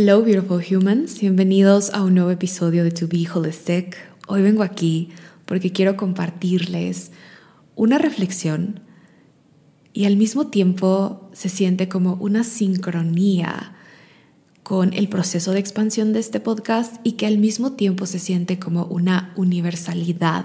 [0.00, 1.18] Hello, beautiful humans.
[1.20, 3.96] Bienvenidos a un nuevo episodio de To Be Holistic.
[4.28, 5.08] Hoy vengo aquí
[5.44, 7.10] porque quiero compartirles
[7.74, 8.78] una reflexión
[9.92, 13.74] y al mismo tiempo se siente como una sincronía
[14.62, 18.60] con el proceso de expansión de este podcast y que al mismo tiempo se siente
[18.60, 20.44] como una universalidad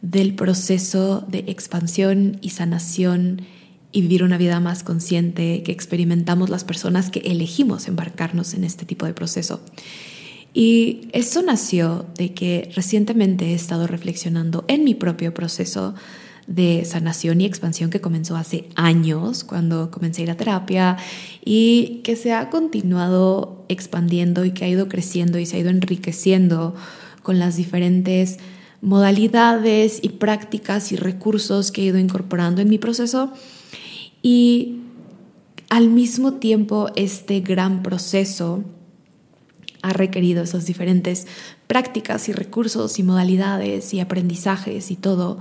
[0.00, 3.42] del proceso de expansión y sanación
[3.92, 8.84] y vivir una vida más consciente que experimentamos las personas que elegimos embarcarnos en este
[8.84, 9.60] tipo de proceso.
[10.54, 15.94] Y eso nació de que recientemente he estado reflexionando en mi propio proceso
[16.46, 20.96] de sanación y expansión que comenzó hace años cuando comencé a ir terapia
[21.44, 25.68] y que se ha continuado expandiendo y que ha ido creciendo y se ha ido
[25.68, 26.74] enriqueciendo
[27.22, 28.38] con las diferentes
[28.80, 33.32] modalidades y prácticas y recursos que he ido incorporando en mi proceso
[34.22, 34.80] y
[35.68, 38.64] al mismo tiempo este gran proceso
[39.82, 41.26] ha requerido esas diferentes
[41.66, 45.38] prácticas y recursos y modalidades y aprendizajes y todo,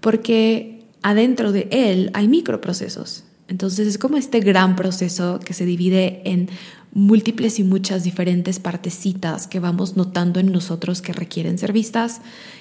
[0.00, 3.24] porque adentro de él hay microprocesos.
[3.50, 6.48] Entonces es como este gran proceso que se divide en
[6.92, 12.20] múltiples y muchas diferentes partecitas que vamos notando en nosotros que requieren ser vistas,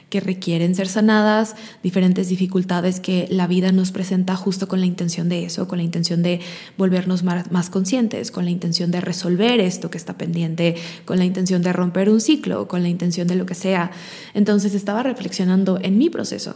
[0.09, 5.29] que requieren ser sanadas, diferentes dificultades que la vida nos presenta justo con la intención
[5.29, 6.41] de eso, con la intención de
[6.75, 11.61] volvernos más, conscientes, con la intención de resolver esto que está pendiente, con la intención
[11.61, 13.91] de romper un ciclo, con la intención de lo que sea.
[14.33, 16.55] Entonces estaba reflexionando en mi proceso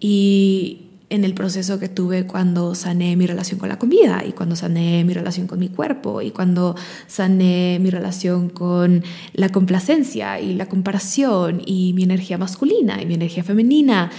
[0.00, 4.56] y en el proceso que tuve cuando sané mi relación con la comida y cuando
[4.56, 6.74] sané mi relación con mi cuerpo y cuando
[7.06, 13.14] sané mi relación con la complacencia y la comparación y mi energía masculina y mi
[13.14, 14.10] energía femenina.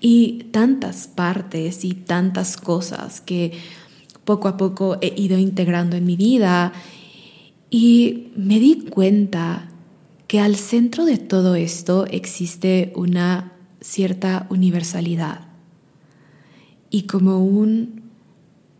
[0.00, 3.52] Y tantas partes y tantas cosas que
[4.24, 6.72] poco a poco he ido integrando en mi vida.
[7.70, 9.70] Y me di cuenta
[10.28, 15.43] que al centro de todo esto existe una cierta universalidad
[16.94, 18.02] y como un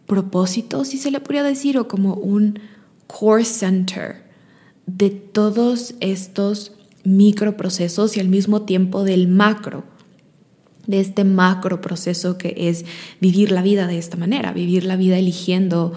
[0.07, 2.61] propósito, si se le podría decir, o como un
[3.09, 4.23] core center
[4.87, 6.71] de todos estos
[7.03, 9.83] microprocesos y al mismo tiempo del macro,
[10.87, 12.85] de este macro proceso que es
[13.21, 15.93] vivir la vida de esta manera, vivir la vida eligiendo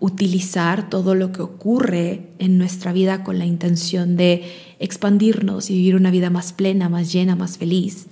[0.00, 5.96] utilizar todo lo que ocurre en nuestra vida con la intención de expandirnos y vivir
[5.96, 8.06] una vida más plena, más llena, más feliz.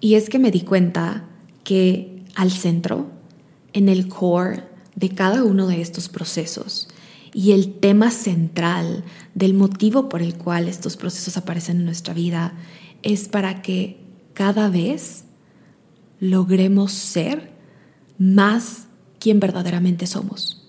[0.00, 1.24] Y es que me di cuenta
[1.64, 3.10] que al centro,
[3.72, 6.88] en el core de cada uno de estos procesos
[7.34, 9.04] y el tema central
[9.34, 12.52] del motivo por el cual estos procesos aparecen en nuestra vida
[13.02, 13.98] es para que
[14.34, 15.24] cada vez
[16.20, 17.52] logremos ser
[18.18, 18.86] más
[19.18, 20.68] quien verdaderamente somos.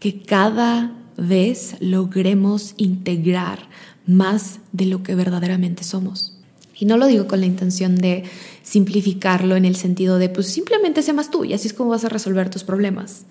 [0.00, 3.68] Que cada vez logremos integrar
[4.06, 6.38] más de lo que verdaderamente somos.
[6.78, 8.24] Y no lo digo con la intención de
[8.66, 12.04] simplificarlo en el sentido de, pues simplemente sé más tú y así es como vas
[12.04, 13.24] a resolver tus problemas.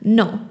[0.00, 0.48] No,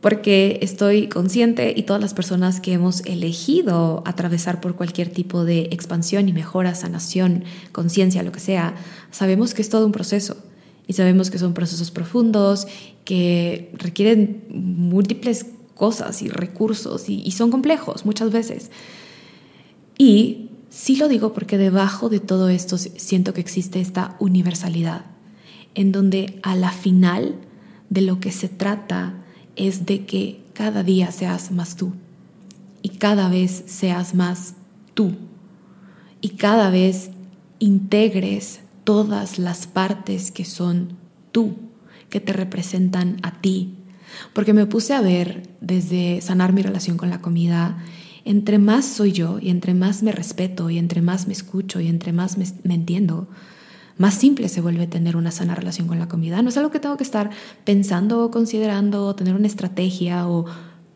[0.00, 5.68] porque estoy consciente y todas las personas que hemos elegido atravesar por cualquier tipo de
[5.70, 8.74] expansión y mejora, sanación, conciencia, lo que sea,
[9.10, 10.38] sabemos que es todo un proceso
[10.86, 12.66] y sabemos que son procesos profundos,
[13.04, 18.70] que requieren múltiples cosas y recursos y, y son complejos muchas veces.
[19.98, 25.04] Y Sí lo digo porque debajo de todo esto siento que existe esta universalidad,
[25.74, 27.34] en donde a la final
[27.90, 29.22] de lo que se trata
[29.54, 31.92] es de que cada día seas más tú
[32.80, 34.54] y cada vez seas más
[34.94, 35.12] tú
[36.22, 37.10] y cada vez
[37.58, 40.96] integres todas las partes que son
[41.32, 41.54] tú,
[42.08, 43.74] que te representan a ti.
[44.32, 47.76] Porque me puse a ver desde sanar mi relación con la comida
[48.24, 51.88] entre más soy yo y entre más me respeto y entre más me escucho y
[51.88, 53.28] entre más me, entiendo,
[53.98, 56.42] más simple se vuelve tener una sana relación con la comida.
[56.42, 57.30] No es algo que tengo que estar
[57.64, 60.46] pensando o considerando o tener una estrategia o...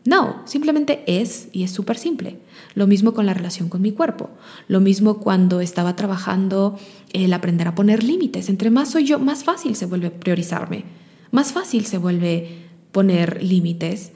[0.05, 2.39] No, simplemente es y es súper simple.
[2.75, 4.29] Lo mismo con la relación con mi cuerpo.
[4.69, 6.79] Lo mismo cuando estaba trabajando
[7.11, 8.47] el aprender a poner límites.
[8.47, 10.85] Entre más soy yo, más fácil se vuelve priorizarme.
[11.31, 14.13] Más fácil se vuelve poner límites.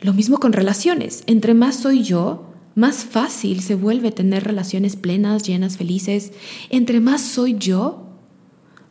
[0.00, 1.24] Lo mismo con relaciones.
[1.26, 6.32] Entre más soy yo, más fácil se vuelve tener relaciones plenas, llenas, felices.
[6.70, 8.06] Entre más soy yo,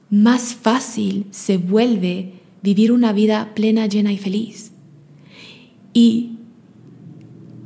[0.10, 4.72] más fácil se vuelve vivir una vida plena, llena y feliz.
[5.94, 6.38] Y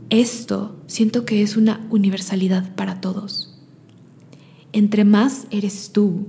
[0.10, 3.60] esto siento que es una universalidad para todos.
[4.72, 6.28] Entre más eres tú,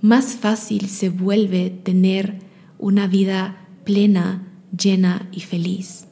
[0.00, 2.40] más fácil se vuelve tener
[2.78, 6.03] una vida plena, llena y feliz.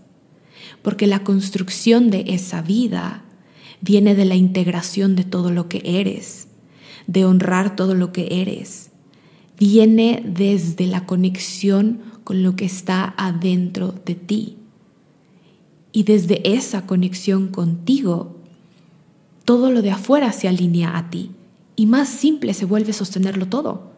[0.82, 3.24] Porque la construcción de esa vida
[3.80, 6.48] viene de la integración de todo lo que eres,
[7.06, 8.90] de honrar todo lo que eres.
[9.58, 14.56] Viene desde la conexión con lo que está adentro de ti.
[15.92, 18.36] Y desde esa conexión contigo,
[19.44, 21.32] todo lo de afuera se alinea a ti
[21.76, 23.92] y más simple se vuelve sostenerlo todo.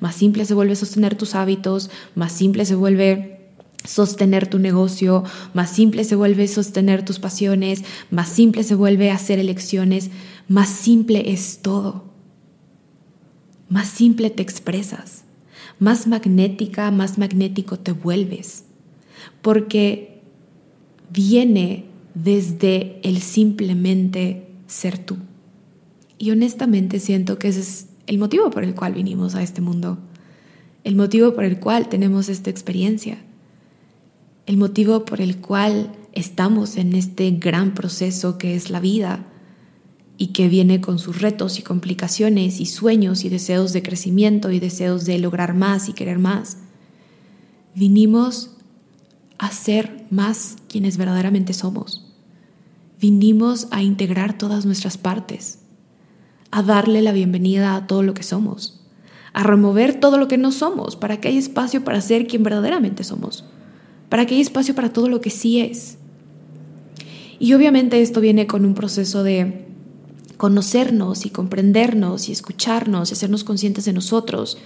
[0.00, 3.43] Más simple se vuelve sostener tus hábitos, más simple se vuelve
[3.84, 9.38] sostener tu negocio, más simple se vuelve sostener tus pasiones, más simple se vuelve hacer
[9.38, 10.10] elecciones,
[10.48, 12.04] más simple es todo.
[13.68, 15.24] Más simple te expresas,
[15.78, 18.64] más magnética, más magnético te vuelves,
[19.42, 20.20] porque
[21.10, 25.16] viene desde el simplemente ser tú.
[26.18, 29.98] Y honestamente siento que ese es el motivo por el cual vinimos a este mundo,
[30.84, 33.18] el motivo por el cual tenemos esta experiencia,
[34.46, 39.26] el motivo por el cual estamos en este gran proceso que es la vida
[40.16, 44.60] y que viene con sus retos y complicaciones y sueños y deseos de crecimiento y
[44.60, 46.58] deseos de lograr más y querer más.
[47.74, 48.50] Vinimos
[49.38, 52.06] a ser más quienes verdaderamente somos.
[53.00, 55.58] Vinimos a integrar todas nuestras partes,
[56.50, 58.80] a darle la bienvenida a todo lo que somos,
[59.32, 63.02] a remover todo lo que no somos para que haya espacio para ser quien verdaderamente
[63.02, 63.44] somos,
[64.14, 65.98] para que haya espacio para todo lo que sí es.
[67.40, 69.66] Y obviamente esto viene con un proceso de
[70.36, 74.56] conocernos y comprendernos y escucharnos y hacernos conscientes de nosotros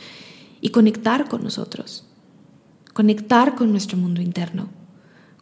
[0.60, 2.04] y conectar con nosotros
[2.92, 4.68] conectar con nuestro mundo interno,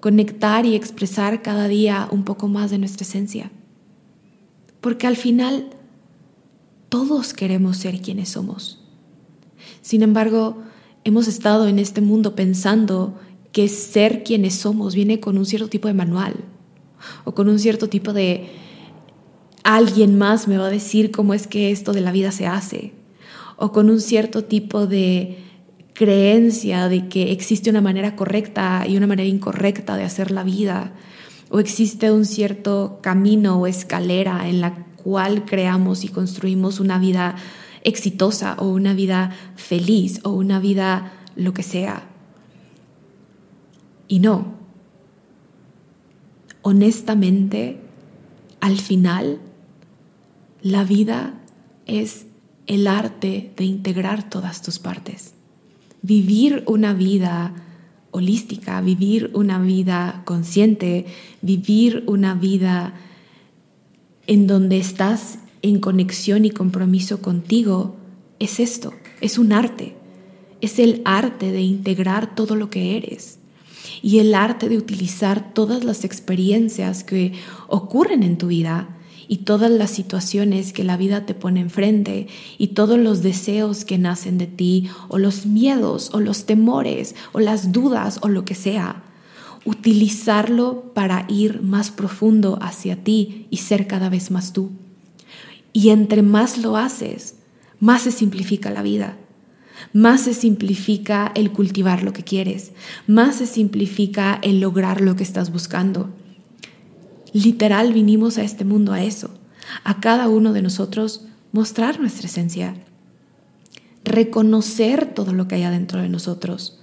[0.01, 3.51] conectar y expresar cada día un poco más de nuestra esencia.
[4.81, 5.71] Porque al final
[6.91, 8.85] todos queremos ser quienes somos.
[9.83, 10.63] Sin embargo,
[11.03, 13.19] hemos estado en este mundo pensando
[13.57, 16.35] que ser quienes somos viene con un cierto tipo de manual
[17.25, 18.51] o con un cierto tipo de
[19.65, 22.93] alguien más me va a decir cómo es que esto de la vida se hace
[23.57, 25.39] o con un cierto tipo de
[25.95, 30.93] creencia de que existe una manera correcta y una manera incorrecta de hacer la vida,
[31.49, 37.37] o existe un cierto camino o escalera en la cual creamos y construimos una vida
[37.85, 42.16] exitosa o una vida feliz o una vida lo que sea.
[44.09, 44.55] Y no.
[46.63, 47.81] Honestamente,
[48.61, 49.41] al final,
[50.63, 51.35] la vida
[51.87, 52.27] es
[52.67, 55.35] el arte de integrar todas tus partes.
[56.03, 57.55] Vivir una vida
[58.11, 61.07] holística, vivir una vida consciente,
[61.43, 62.95] vivir una vida
[64.27, 67.97] en donde estás en conexión y compromiso contigo,
[68.39, 69.95] es esto, es un arte,
[70.61, 73.39] es el arte de integrar todo lo que eres
[74.03, 77.33] y el arte de utilizar todas las experiencias que
[77.69, 78.89] ocurren en tu vida
[79.29, 82.29] y todas las situaciones que la vida te pone enfrente
[82.59, 87.41] y todos los deseos que nacen de ti o los miedos o los temores o
[87.41, 89.03] las dudas o lo que sea.
[89.65, 94.71] Utilizarlo para ir más profundo hacia ti y ser cada vez más tú.
[95.73, 97.35] Y entre más lo haces,
[97.81, 99.17] más se simplifica la vida.
[99.93, 102.73] Más se simplifica el cultivar lo que quieres,
[103.07, 106.11] más se simplifica el lograr lo que estás buscando
[107.37, 109.29] Literal vinimos a este mundo a eso,
[109.85, 112.75] a cada uno de nosotros mostrar nuestra esencia,
[114.05, 116.81] reconocer todo lo que hay adentro de nosotros,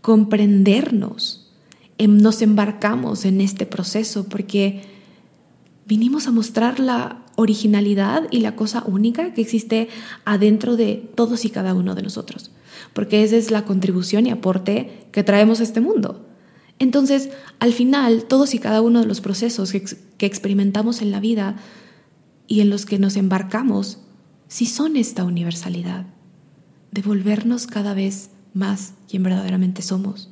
[0.00, 1.50] comprendernos.
[1.98, 4.82] Em, nos embarcamos en este proceso porque
[5.84, 9.88] vinimos a mostrar la originalidad y la cosa única que existe
[10.24, 12.50] adentro de todos y cada uno de nosotros,
[12.94, 16.26] porque esa es la contribución y aporte que traemos a este mundo.
[16.80, 17.30] Entonces,
[17.60, 21.54] al final, todos y cada uno de los procesos que, experimentamos en la vida
[22.48, 23.98] y en los que nos embarcamos,
[24.48, 26.06] sí son esta universalidad,
[26.90, 30.28] de volvernos cada vez más quien verdaderamente somos.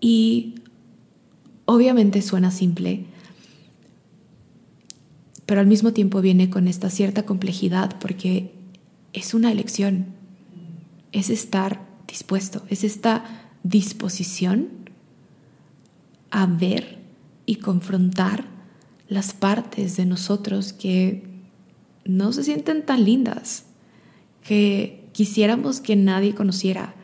[0.00, 0.54] Y
[1.64, 3.06] obviamente suena simple,
[5.48, 8.52] pero al mismo tiempo viene con esta cierta complejidad porque
[9.14, 10.08] es una elección,
[11.10, 13.24] es estar dispuesto, es esta
[13.62, 14.68] disposición
[16.30, 16.98] a ver
[17.46, 18.44] y confrontar
[19.08, 21.24] las partes de nosotros que
[22.04, 23.64] no se sienten tan lindas,
[24.46, 26.94] que quisiéramos que nadie conociera,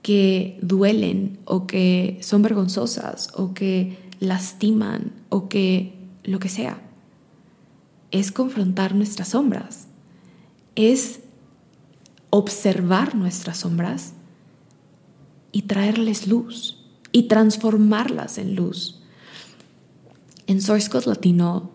[0.00, 6.83] que duelen o que son vergonzosas o que lastiman o que lo que sea.
[8.14, 9.88] Es confrontar nuestras sombras,
[10.76, 11.18] es
[12.30, 14.12] observar nuestras sombras
[15.50, 16.78] y traerles luz
[17.10, 19.02] y transformarlas en luz.
[20.46, 21.72] En Source Code Latino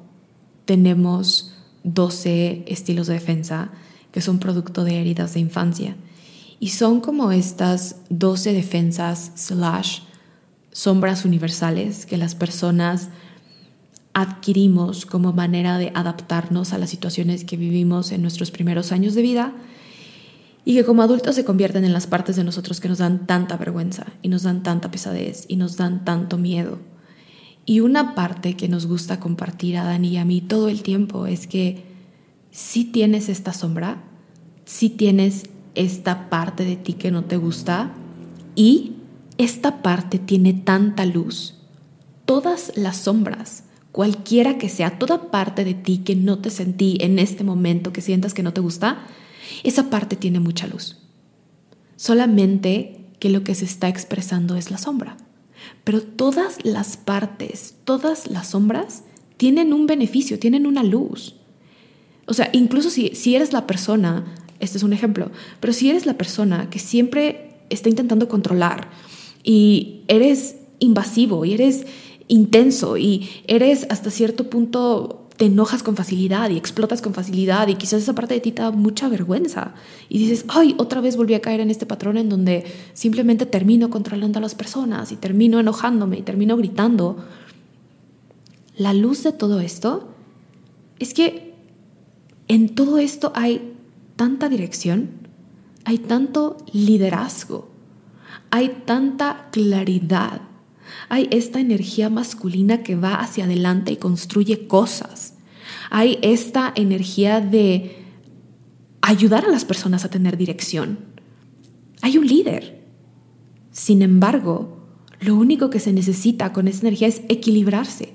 [0.64, 1.54] tenemos
[1.84, 3.72] 12 estilos de defensa
[4.12, 5.96] que son producto de heridas de infancia.
[6.60, 10.04] Y son como estas 12 defensas slash
[10.72, 13.10] sombras universales que las personas
[14.20, 19.22] adquirimos como manera de adaptarnos a las situaciones que vivimos en nuestros primeros años de
[19.22, 19.54] vida
[20.66, 23.56] y que como adultos se convierten en las partes de nosotros que nos dan tanta
[23.56, 26.80] vergüenza y nos dan tanta pesadez y nos dan tanto miedo.
[27.66, 31.26] Y una parte que nos gusta compartir a Dani y a mí todo el tiempo
[31.26, 31.86] es que
[32.52, 34.04] si tienes esta sombra,
[34.66, 35.44] si tienes
[35.76, 37.94] esta parte de ti que no te gusta
[38.56, 38.96] y
[39.38, 41.56] esta parte tiene tanta luz.
[42.26, 47.20] Todas las sombras, cualquiera que sea, toda parte de ti que no te sentí en
[47.20, 49.00] este momento, que sientas que no te gusta,
[49.64, 50.98] esa parte tiene mucha luz.
[51.96, 55.18] Solamente que lo que se está expresando es la sombra.
[55.84, 59.04] Pero todas las partes, todas las sombras
[59.38, 61.36] tienen un beneficio, tienen una luz.
[62.26, 64.26] O sea, incluso si, si eres la persona,
[64.60, 68.90] este es un ejemplo, pero si eres la persona que siempre está intentando controlar
[69.44, 71.86] y eres invasivo y eres
[72.30, 77.76] intenso y eres hasta cierto punto te enojas con facilidad y explotas con facilidad y
[77.76, 79.74] quizás esa parte de ti te da mucha vergüenza
[80.10, 83.90] y dices, ay, otra vez volví a caer en este patrón en donde simplemente termino
[83.90, 87.24] controlando a las personas y termino enojándome y termino gritando.
[88.76, 90.10] La luz de todo esto
[91.00, 91.54] es que
[92.50, 93.74] en todo esto hay
[94.18, 95.10] tanta dirección,
[95.86, 97.70] hay tanto liderazgo,
[98.52, 100.49] hay tanta claridad
[101.10, 105.36] hay esta energía masculina que va hacia adelante y construye cosas.
[105.90, 108.06] Hay esta energía de
[109.02, 111.00] ayudar a las personas a tener dirección.
[112.02, 112.86] Hay un líder.
[113.72, 114.78] Sin embargo,
[115.20, 118.14] lo único que se necesita con esa energía es equilibrarse.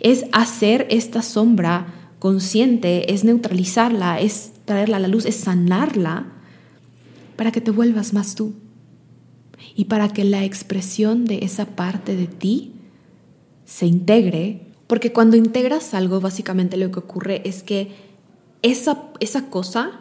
[0.00, 6.26] Es hacer esta sombra consciente, es neutralizarla, es traerla a la luz, es sanarla
[7.36, 8.54] para que te vuelvas más tú
[9.74, 12.72] y para que la expresión de esa parte de ti
[13.64, 17.92] se integre, porque cuando integras algo, básicamente lo que ocurre es que
[18.62, 20.00] esa, esa cosa,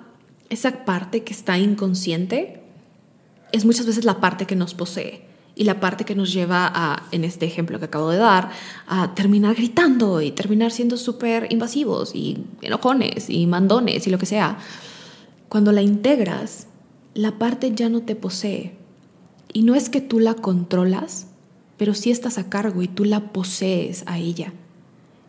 [0.49, 2.61] esa parte que está inconsciente,
[3.51, 5.25] es muchas veces la parte que nos posee
[5.55, 8.49] y la parte que nos lleva a, en este ejemplo que acabo de dar,
[8.87, 14.25] a terminar gritando y terminar siendo súper invasivos y enojones y mandones y lo que
[14.25, 14.57] sea.
[15.49, 16.67] Cuando la integras,
[17.13, 18.80] la parte ya no te posee,
[19.53, 21.27] y no es que tú la controlas,
[21.77, 24.53] pero sí estás a cargo y tú la posees a ella.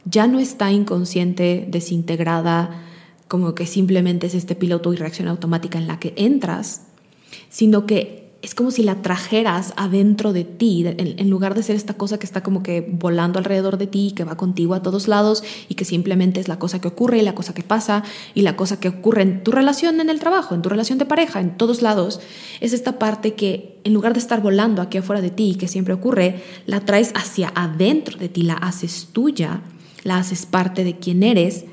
[0.04, 2.82] Ya no está inconsciente, desintegrada,
[3.28, 6.82] como que simplemente es este piloto y reacción automática en la que entras,
[7.48, 11.94] sino que es como si la trajeras adentro de ti, en, lugar de ser esta
[11.94, 15.44] cosa que está como que volando alrededor de ti, que va contigo a todos lados
[15.68, 18.02] y que simplemente es la cosa que ocurre y la cosa que pasa
[18.34, 21.06] y la cosa que ocurre en tu relación en el trabajo, en tu relación de
[21.06, 22.20] pareja, en todos lados,
[22.60, 25.94] es esta parte que en lugar de estar volando aquí afuera de ti, que siempre
[25.94, 29.62] ocurre, la traes hacia adentro de ti, la haces tuya,
[30.02, 31.64] la haces parte de quien eres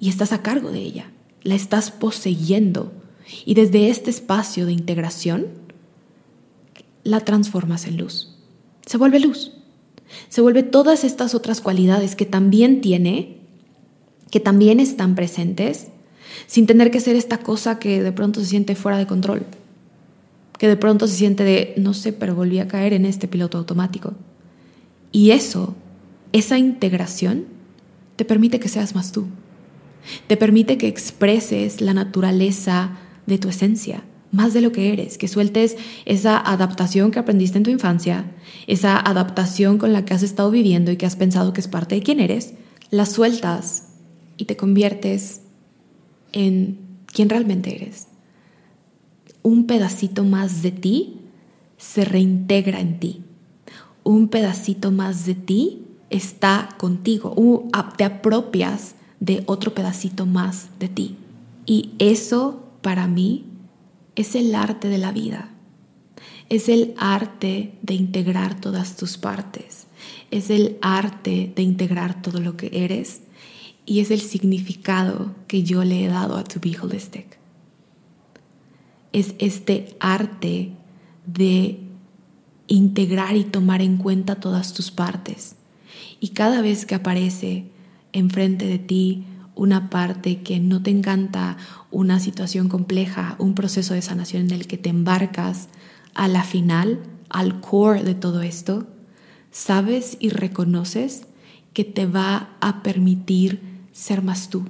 [0.00, 1.12] y estás a cargo de ella,
[1.44, 2.92] la estás poseyendo.
[3.46, 5.61] Y desde este espacio de integración,
[7.04, 8.36] la transformas en luz.
[8.86, 9.52] Se vuelve luz.
[10.28, 13.38] Se vuelve todas estas otras cualidades que también tiene,
[14.30, 15.88] que también están presentes,
[16.46, 19.46] sin tener que ser esta cosa que de pronto se siente fuera de control,
[20.58, 23.58] que de pronto se siente de, no sé, pero volví a caer en este piloto
[23.58, 24.14] automático.
[25.10, 25.74] Y eso,
[26.32, 27.46] esa integración,
[28.16, 29.26] te permite que seas más tú.
[30.26, 35.28] Te permite que expreses la naturaleza de tu esencia, más de lo que eres, que
[35.28, 38.24] sueltes esa adaptación que aprendiste en tu infancia,
[38.66, 41.94] esa adaptación con la que has estado viviendo y que has pensado que es parte
[41.94, 42.54] de quién eres,
[42.90, 43.88] la sueltas
[44.38, 45.42] y te conviertes
[46.32, 48.08] en quien realmente eres.
[49.42, 51.18] Un pedacito más de ti
[51.76, 53.22] se reintegra en ti.
[54.04, 57.36] un pedacito más de ti está contigo,
[57.96, 61.16] te apropias de otro pedacito más de ti.
[61.66, 63.51] Y eso para mí
[64.16, 65.48] es el arte de la vida.
[66.48, 69.86] Es el arte de integrar todas tus partes.
[70.30, 73.22] Es el arte de integrar todo lo que eres.
[73.86, 77.38] Y es el significado que yo le he dado a To Be Holistic.
[79.12, 80.72] Es este arte
[81.26, 81.78] de
[82.66, 85.56] integrar y tomar en cuenta todas tus partes.
[86.20, 87.66] Y cada vez que aparece
[88.12, 89.24] enfrente de ti
[89.54, 91.56] una parte que no te encanta,
[91.90, 95.68] una situación compleja, un proceso de sanación en el que te embarcas
[96.14, 98.86] a la final, al core de todo esto,
[99.50, 101.26] sabes y reconoces
[101.72, 103.60] que te va a permitir
[103.92, 104.64] ser más tú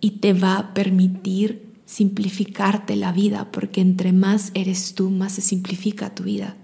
[0.00, 5.40] y te va a permitir simplificarte la vida, porque entre más eres tú, más se
[5.40, 6.56] simplifica tu vida.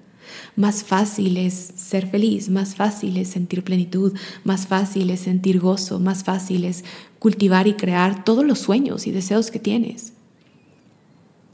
[0.57, 4.13] Más fácil es ser feliz, más fácil es sentir plenitud,
[4.45, 6.85] más fácil es sentir gozo, más fácil es
[7.19, 10.13] cultivar y crear todos los sueños y deseos que tienes.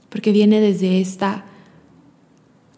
[0.08, 1.46] Porque viene desde esta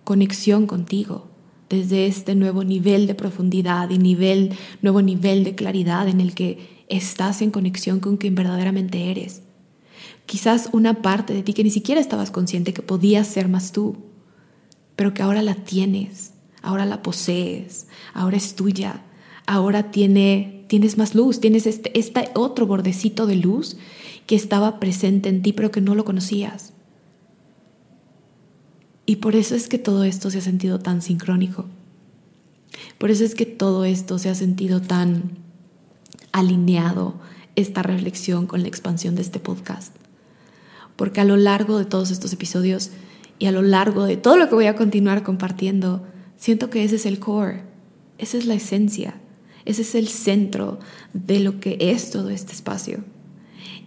[0.04, 1.28] conexión contigo,
[1.68, 6.84] desde este nuevo nivel de profundidad y nivel, nuevo nivel de claridad en el que
[6.88, 9.42] estás en conexión con quien verdaderamente eres
[10.26, 13.96] quizás una parte de ti que ni siquiera estabas consciente que podías ser más tú,
[14.96, 16.32] pero que ahora la tienes,
[16.62, 19.02] ahora la posees, ahora es tuya,
[19.46, 23.76] ahora tiene, tienes más luz, tienes este, este otro bordecito de luz
[24.26, 26.72] que estaba presente en ti pero que no lo conocías.
[29.04, 31.66] Y por eso es que todo esto se ha sentido tan sincrónico.
[32.98, 35.38] Por eso es que todo esto se ha sentido tan
[36.30, 37.20] alineado,
[37.54, 39.94] esta reflexión con la expansión de este podcast
[40.96, 42.90] porque a lo largo de todos estos episodios
[43.38, 46.04] y a lo largo de todo lo que voy a continuar compartiendo,
[46.36, 47.62] siento que ese es el core,
[48.18, 49.14] esa es la esencia,
[49.64, 50.78] ese es el centro
[51.12, 53.04] de lo que es todo este espacio.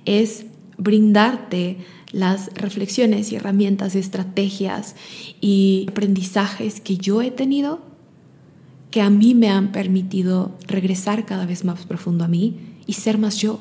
[0.05, 0.45] Es
[0.77, 1.77] brindarte
[2.11, 4.95] las reflexiones y herramientas, estrategias
[5.41, 7.81] y aprendizajes que yo he tenido
[8.91, 13.17] que a mí me han permitido regresar cada vez más profundo a mí y ser
[13.17, 13.59] más yo.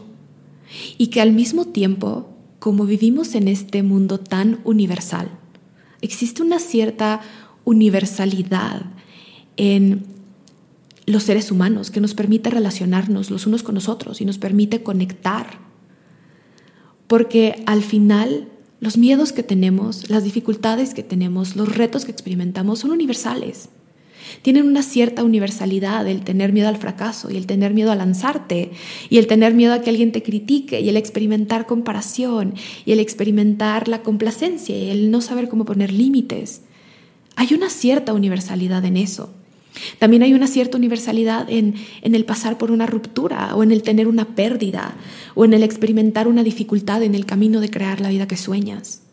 [0.96, 5.28] Y que al mismo tiempo como vivimos en este mundo tan universal,
[6.04, 7.20] existe una cierta
[7.64, 8.82] universalidad
[9.56, 10.04] en
[11.06, 14.82] los seres humanos que nos permite relacionarnos los unos con los otros y nos permite
[14.82, 15.58] conectar.
[17.06, 18.48] Porque al final
[18.80, 23.68] los miedos que tenemos, las dificultades que tenemos, los retos que experimentamos son universales
[24.42, 28.72] tienen una cierta universalidad, el tener miedo al fracaso y el tener miedo a lanzarte
[29.10, 33.00] y el tener miedo a que alguien te critique y el experimentar comparación y el
[33.00, 36.62] experimentar la complacencia y el no saber cómo poner límites.
[37.36, 39.30] Hay una cierta universalidad en eso.
[39.98, 43.82] También hay una cierta universalidad en, en, el pasar por una ruptura o en el
[43.82, 44.94] tener una pérdida
[45.34, 49.03] o en el experimentar una dificultad en el camino de crear la vida que sueñas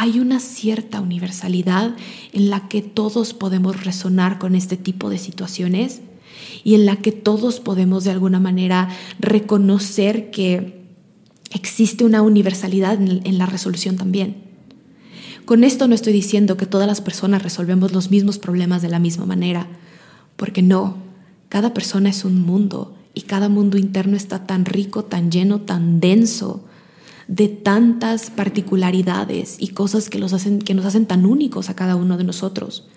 [0.00, 1.94] hay una cierta universalidad
[2.32, 6.00] en la que todos podemos resonar con este tipo de situaciones
[6.64, 10.86] y en la que todos podemos de alguna manera reconocer que
[11.50, 14.36] existe una universalidad en, la resolución también.
[15.44, 19.00] Con esto no estoy diciendo que todas las personas resolvemos los mismos problemas de la
[19.00, 19.66] misma manera,
[20.36, 20.96] porque no,
[21.50, 26.00] cada persona es un mundo y cada mundo interno está tan rico, tan lleno, tan
[26.00, 26.64] denso,
[27.30, 31.94] de tantas particularidades y cosas que, los hacen, que nos hacen tan únicos a cada
[31.94, 32.88] uno de nosotros.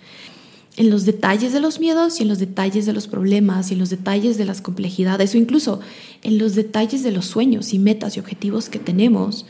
[0.76, 3.80] En los detalles de los miedos y en los detalles de los problemas y en
[3.80, 5.82] los detalles de las complejidades o incluso
[6.24, 9.46] en los detalles de los sueños y metas y objetivos que tenemos,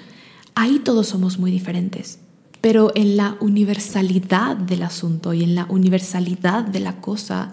[0.53, 2.19] ahí todos somos muy diferentes.
[2.59, 7.51] Pero en la universalidad del asunto y en la universalidad de la cosa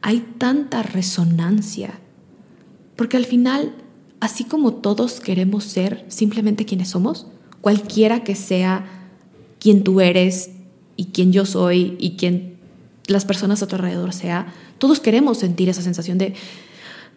[0.00, 2.00] hay tanta resonancia.
[2.96, 3.74] Porque al final
[4.20, 7.26] así como todos queremos ser simplemente quienes somos,
[7.60, 9.08] cualquiera que sea
[9.58, 10.50] quien tú eres
[10.96, 12.56] y quien yo soy y quien
[13.06, 16.34] las personas a tu alrededor sea, todos queremos sentir esa sensación de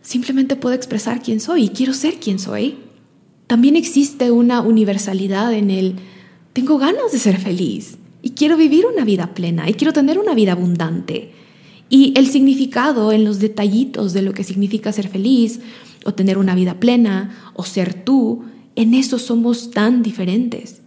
[0.02, 2.78] simplemente puedo expresar quién soy y quiero ser quien soy.
[3.48, 5.96] También existe una universalidad en el
[6.54, 10.34] tengo ganas de ser feliz y quiero vivir una vida plena y quiero tener una
[10.34, 11.32] vida abundante.
[11.90, 15.60] Y el significado en los detallitos de lo que significa ser feliz
[16.06, 18.44] o tener una vida plena o ser tú,
[18.76, 20.82] en eso somos tan diferentes.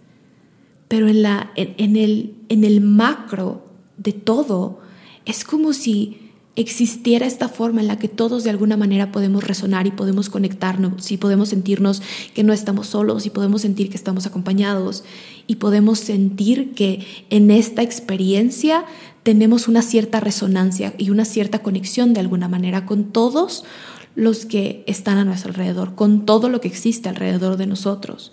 [0.87, 3.65] Pero en, la, en, el, en el macro
[3.97, 4.79] de todo,
[5.25, 6.25] es como si
[6.55, 11.11] existiera esta forma en la que todos de alguna manera podemos resonar y podemos conectarnos
[11.11, 12.01] y podemos sentirnos
[12.33, 15.03] que no estamos solos y podemos sentir que estamos acompañados
[15.47, 18.85] y podemos sentir que en esta experiencia
[19.23, 23.65] tenemos una cierta resonancia y una cierta conexión de alguna manera con todos
[24.15, 28.31] los que están a nuestro alrededor, con todo lo que existe alrededor de nosotros.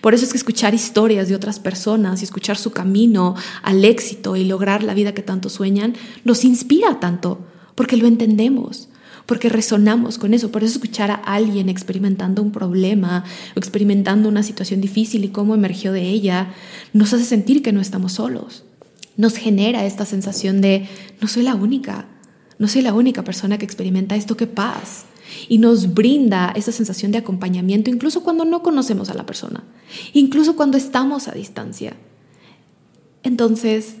[0.00, 4.36] Por eso es que escuchar historias de otras personas y escuchar su camino al éxito
[4.36, 8.88] y lograr la vida que tanto sueñan nos inspira tanto, porque lo entendemos,
[9.26, 10.52] porque resonamos con eso.
[10.52, 13.24] Por eso escuchar a alguien experimentando un problema
[13.56, 16.54] o experimentando una situación difícil y cómo emergió de ella,
[16.92, 18.64] nos hace sentir que no estamos solos.
[19.16, 20.88] Nos genera esta sensación de
[21.20, 22.06] no soy la única,
[22.58, 25.06] no soy la única persona que experimenta esto, qué paz
[25.48, 29.64] y nos brinda esa sensación de acompañamiento incluso cuando no conocemos a la persona,
[30.12, 31.94] incluso cuando estamos a distancia.
[33.22, 33.96] Entonces,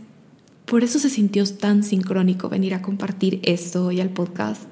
[0.66, 4.62] por eso se sintió tan sincrónico venir a compartir esto hoy al podcast,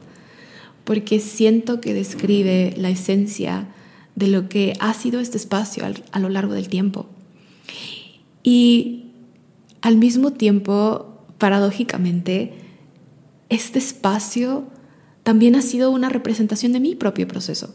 [0.85, 3.69] porque siento que describe la esencia
[4.15, 7.07] de lo que ha sido este espacio a lo largo del tiempo.
[8.43, 9.07] Y
[9.81, 12.53] al mismo tiempo, paradójicamente,
[13.53, 14.65] este espacio
[15.23, 17.75] también ha sido una representación de mi propio proceso,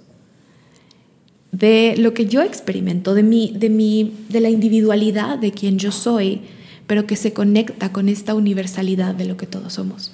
[1.52, 5.92] de lo que yo experimento, de, mi, de, mi, de la individualidad de quien yo
[5.92, 6.42] soy,
[6.88, 10.12] pero que se conecta con esta universalidad de lo que todos somos,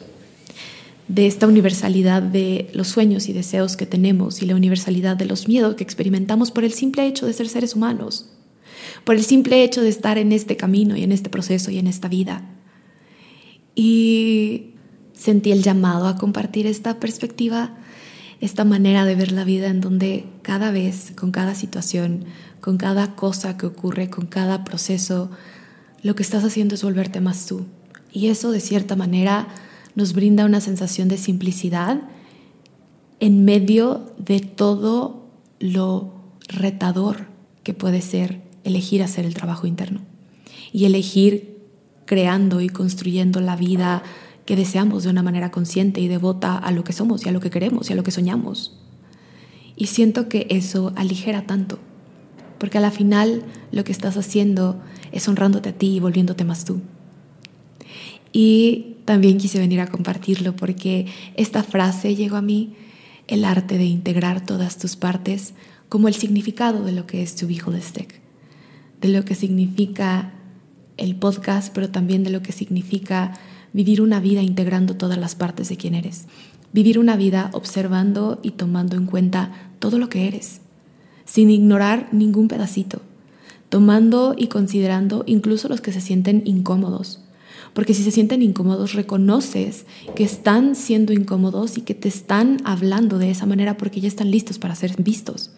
[1.08, 5.48] de esta universalidad de los sueños y deseos que tenemos y la universalidad de los
[5.48, 8.28] miedos que experimentamos por el simple hecho de ser seres humanos,
[9.06, 11.88] por el simple hecho de estar en este camino y en este proceso y en
[11.88, 12.50] esta vida.
[13.76, 14.73] Y
[15.14, 17.76] sentí el llamado a compartir esta perspectiva,
[18.42, 22.26] esta manera de ver la vida en donde cada vez, con cada situación,
[22.60, 25.30] con cada cosa que ocurre, con cada proceso,
[26.02, 27.66] lo que estás haciendo es volverte más tú.
[28.12, 29.48] Y eso de cierta manera
[29.96, 32.02] nos brinda una sensación de simplicidad
[33.20, 35.28] en medio de todo
[35.60, 36.14] lo
[36.48, 37.28] retador
[37.64, 40.02] que puede ser elegir hacer el trabajo interno
[40.72, 41.58] y elegir
[42.06, 44.04] creando y construyendo la vida
[44.46, 47.40] que deseamos de una manera consciente y devota a lo que somos y a lo
[47.40, 48.78] que queremos y a lo que soñamos.
[49.76, 51.80] Y siento que eso aligera tanto,
[52.58, 56.66] porque a la final lo que estás haciendo es honrándote a ti y volviéndote más
[56.66, 56.82] tú.
[58.32, 62.76] Y también quise venir a compartirlo porque esta frase llegó a mí,
[63.28, 65.54] el arte de integrar todas tus partes,
[65.88, 68.20] como el significado de lo que es To Be Holistic,
[69.00, 70.34] de lo que significa
[70.98, 73.34] el podcast, pero también de lo que significa
[73.74, 76.26] vivir una vida integrando todas las partes de quien eres,
[76.72, 80.62] vivir una vida observando y tomando en cuenta todo lo que eres,
[81.26, 83.02] sin ignorar ningún pedacito,
[83.70, 87.20] tomando y considerando incluso los que se sienten incómodos.
[87.74, 93.18] Porque si se sienten incómodos, reconoces que están siendo incómodos y que te están hablando
[93.18, 95.52] de esa manera porque ya están listos para ser vistos,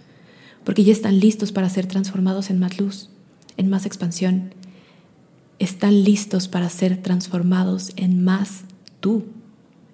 [0.64, 3.10] porque ya están listos para ser transformados en más luz,
[3.58, 4.54] en más expansión,
[5.60, 8.64] están listos para ser transformados en más
[9.00, 9.26] tú,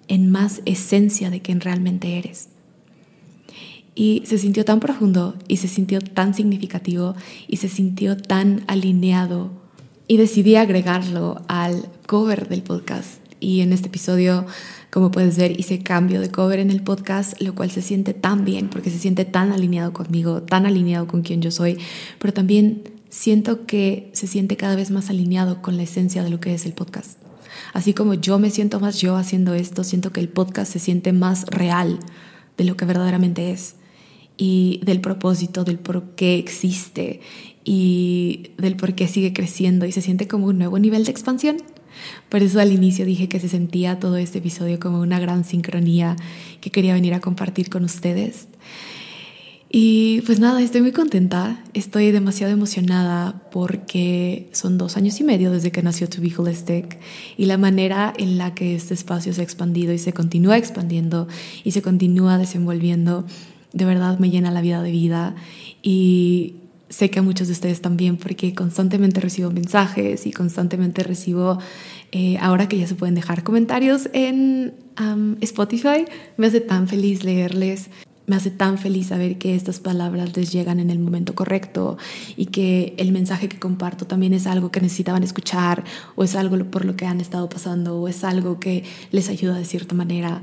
[0.08, 2.48] en más esencia de quien realmente eres.
[3.94, 7.14] Y se sintió tan profundo y se sintió tan significativo
[7.46, 9.50] y se sintió tan alineado
[10.08, 13.20] y decidí agregarlo al cover del podcast.
[13.38, 14.46] Y en este episodio,
[14.90, 18.44] como puedes ver, hice cambio de cover en el podcast, lo cual se siente tan
[18.44, 21.76] bien porque se siente tan alineado conmigo, tan alineado con quien yo soy,
[22.18, 26.40] pero también siento que se siente cada vez más alineado con la esencia de lo
[26.40, 27.18] que es el podcast.
[27.74, 31.12] Así como yo me siento más yo haciendo esto, siento que el podcast se siente
[31.12, 32.00] más real
[32.56, 33.76] de lo que verdaderamente es
[34.38, 37.20] y del propósito, del por qué existe
[37.64, 41.58] y del por qué sigue creciendo y se siente como un nuevo nivel de expansión.
[42.30, 46.16] Por eso al inicio dije que se sentía todo este episodio como una gran sincronía
[46.62, 48.48] que quería venir a compartir con ustedes.
[49.74, 55.50] Y pues nada, estoy muy contenta, estoy demasiado emocionada porque son dos años y medio
[55.50, 56.98] desde que nació To Be Holistic
[57.38, 61.26] y la manera en la que este espacio se ha expandido y se continúa expandiendo
[61.64, 63.24] y se continúa desenvolviendo,
[63.72, 65.36] de verdad me llena la vida de vida.
[65.80, 66.56] Y
[66.90, 71.56] sé que a muchos de ustedes también porque constantemente recibo mensajes y constantemente recibo,
[72.12, 74.74] eh, ahora que ya se pueden dejar comentarios en
[75.40, 76.04] Spotify,
[76.36, 77.88] me hace tan feliz leerles
[78.26, 81.98] me hace tan feliz saber que estas palabras les llegan en el momento correcto
[82.36, 86.56] y que el mensaje que comparto también es algo que necesitaban escuchar o es algo
[86.70, 90.42] por lo que han estado pasando o es algo que les ayuda de cierta manera.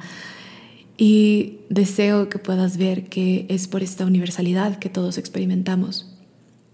[0.97, 6.13] Y deseo que puedas ver que es por esta universalidad que todos experimentamos.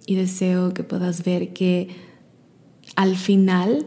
[0.07, 1.89] Y deseo que puedas ver que
[2.95, 3.85] al final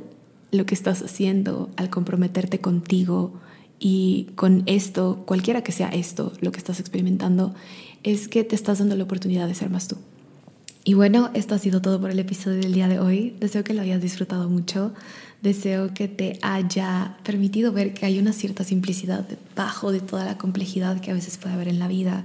[0.53, 3.41] lo que estás haciendo al comprometerte contigo
[3.79, 7.55] Y con esto, cualquiera que sea esto, lo que estás experimentando,
[8.03, 9.97] es que te estás dando la oportunidad de ser más tú.
[10.85, 13.37] Y bueno, esto ha sido todo por el episodio del día de hoy.
[13.41, 14.95] Deseo que lo hayas disfrutado mucho.
[15.43, 20.39] Deseo que te haya permitido ver que hay una cierta simplicidad debajo de toda la
[20.39, 22.25] complejidad que a veces puede haber en la vida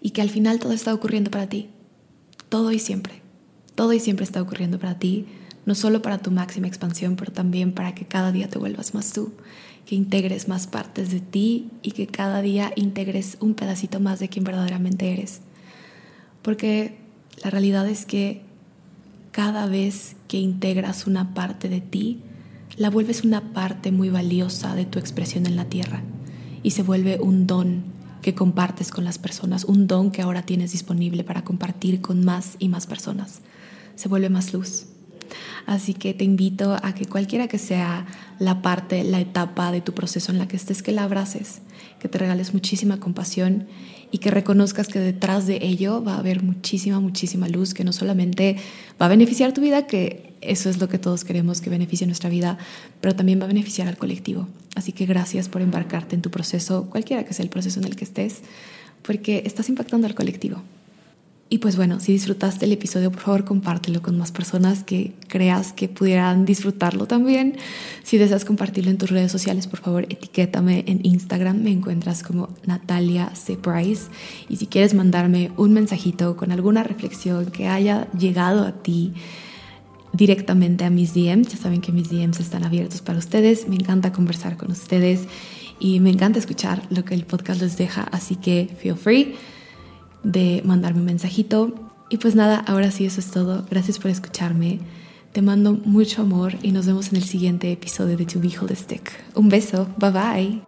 [0.00, 1.70] y que al final todo está ocurriendo para ti.
[2.48, 3.22] Todo y siempre.
[3.74, 5.26] Todo y siempre está ocurriendo para ti,
[5.64, 9.12] no solo para tu máxima expansión, pero también para que cada día te vuelvas más
[9.12, 9.32] tú,
[9.88, 14.28] que integres más partes de ti y que cada día integres un pedacito más de
[14.28, 15.40] quien verdaderamente eres.
[16.42, 16.98] Porque
[17.42, 18.42] la realidad es que
[19.30, 22.20] cada vez que integras una parte de ti,
[22.76, 26.02] la vuelves una parte muy valiosa de tu expresión en la tierra
[26.62, 27.84] y se vuelve un don
[28.20, 32.56] que compartes con las personas, un don que ahora tienes disponible para compartir con más
[32.58, 33.40] y más personas.
[33.94, 34.84] Se vuelve más luz.
[35.66, 38.06] Así que te invito a que cualquiera que sea
[38.38, 41.60] la parte, la etapa de tu proceso en la que estés, que la abraces,
[41.98, 43.66] que te regales muchísima compasión
[44.10, 47.92] y que reconozcas que detrás de ello va a haber muchísima, muchísima luz que no
[47.92, 48.56] solamente
[49.00, 52.30] va a beneficiar tu vida, que eso es lo que todos queremos que beneficie nuestra
[52.30, 52.58] vida,
[53.00, 54.48] pero también va a beneficiar al colectivo.
[54.76, 57.96] Así que gracias por embarcarte en tu proceso, cualquiera que sea el proceso en el
[57.96, 58.42] que estés,
[59.02, 60.62] porque estás impactando al colectivo.
[61.50, 65.72] Y pues bueno, si disfrutaste el episodio, por favor compártelo con más personas que creas
[65.72, 67.56] que pudieran disfrutarlo también.
[68.02, 72.50] Si deseas compartirlo en tus redes sociales, por favor etiquétame en Instagram, me encuentras como
[72.66, 73.56] Natalia C.
[73.56, 74.08] Price.
[74.50, 79.14] Y si quieres mandarme un mensajito con alguna reflexión que haya llegado a ti
[80.12, 84.12] directamente a mis DMs, ya saben que mis DMs están abiertos para ustedes, me encanta
[84.12, 85.22] conversar con ustedes
[85.80, 89.34] y me encanta escuchar lo que el podcast les deja, así que feel free
[90.22, 91.74] de mandarme un mensajito.
[92.10, 93.66] Y pues nada, ahora sí eso es todo.
[93.70, 94.80] Gracias por escucharme.
[95.32, 99.12] Te mando mucho amor y nos vemos en el siguiente episodio de To Be Holistic.
[99.34, 99.86] Un beso.
[99.98, 100.67] Bye bye.